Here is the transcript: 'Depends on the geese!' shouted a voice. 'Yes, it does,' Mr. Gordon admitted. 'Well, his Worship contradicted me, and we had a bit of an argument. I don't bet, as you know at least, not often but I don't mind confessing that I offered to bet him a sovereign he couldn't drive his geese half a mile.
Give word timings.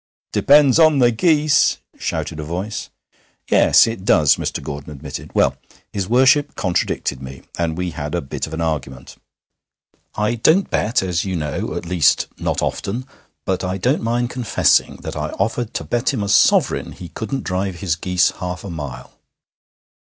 'Depends 0.33 0.79
on 0.79 0.97
the 0.97 1.11
geese!' 1.11 1.77
shouted 1.95 2.39
a 2.39 2.43
voice. 2.43 2.89
'Yes, 3.51 3.85
it 3.85 4.03
does,' 4.03 4.35
Mr. 4.35 4.59
Gordon 4.59 4.91
admitted. 4.93 5.29
'Well, 5.35 5.57
his 5.93 6.09
Worship 6.09 6.55
contradicted 6.55 7.21
me, 7.21 7.43
and 7.59 7.77
we 7.77 7.91
had 7.91 8.15
a 8.15 8.19
bit 8.23 8.47
of 8.47 8.53
an 8.55 8.61
argument. 8.61 9.17
I 10.15 10.33
don't 10.33 10.71
bet, 10.71 11.03
as 11.03 11.23
you 11.23 11.35
know 11.35 11.75
at 11.75 11.85
least, 11.85 12.25
not 12.39 12.63
often 12.63 13.05
but 13.45 13.63
I 13.63 13.77
don't 13.77 14.01
mind 14.01 14.31
confessing 14.31 14.95
that 15.03 15.15
I 15.15 15.29
offered 15.33 15.71
to 15.75 15.83
bet 15.83 16.11
him 16.15 16.23
a 16.23 16.29
sovereign 16.29 16.93
he 16.93 17.09
couldn't 17.09 17.43
drive 17.43 17.75
his 17.75 17.95
geese 17.95 18.31
half 18.31 18.63
a 18.63 18.71
mile. 18.71 19.13